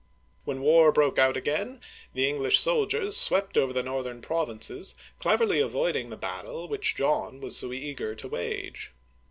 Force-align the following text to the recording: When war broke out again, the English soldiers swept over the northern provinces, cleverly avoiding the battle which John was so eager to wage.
When 0.45 0.61
war 0.61 0.91
broke 0.91 1.19
out 1.19 1.37
again, 1.37 1.79
the 2.15 2.27
English 2.27 2.57
soldiers 2.59 3.15
swept 3.15 3.55
over 3.55 3.71
the 3.71 3.83
northern 3.83 4.19
provinces, 4.19 4.95
cleverly 5.19 5.59
avoiding 5.59 6.09
the 6.09 6.17
battle 6.17 6.67
which 6.67 6.95
John 6.95 7.39
was 7.39 7.55
so 7.55 7.71
eager 7.71 8.15
to 8.15 8.27
wage. 8.27 8.93